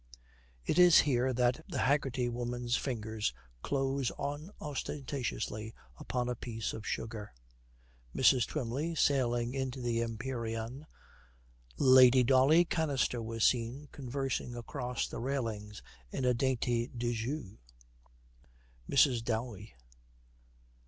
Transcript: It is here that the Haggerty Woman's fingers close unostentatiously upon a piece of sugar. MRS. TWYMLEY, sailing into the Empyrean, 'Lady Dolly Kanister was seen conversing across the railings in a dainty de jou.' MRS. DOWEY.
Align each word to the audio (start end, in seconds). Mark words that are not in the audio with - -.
It 0.65 0.79
is 0.79 1.01
here 1.01 1.31
that 1.31 1.63
the 1.69 1.77
Haggerty 1.77 2.27
Woman's 2.27 2.75
fingers 2.75 3.35
close 3.61 4.09
unostentatiously 4.17 5.75
upon 5.95 6.27
a 6.27 6.33
piece 6.33 6.73
of 6.73 6.87
sugar. 6.87 7.35
MRS. 8.15 8.47
TWYMLEY, 8.47 8.95
sailing 8.95 9.53
into 9.53 9.79
the 9.79 10.01
Empyrean, 10.01 10.87
'Lady 11.77 12.23
Dolly 12.23 12.65
Kanister 12.65 13.21
was 13.23 13.43
seen 13.43 13.89
conversing 13.91 14.55
across 14.55 15.07
the 15.07 15.19
railings 15.19 15.83
in 16.09 16.25
a 16.25 16.33
dainty 16.33 16.87
de 16.87 17.13
jou.' 17.13 17.57
MRS. 18.89 19.23
DOWEY. 19.23 19.75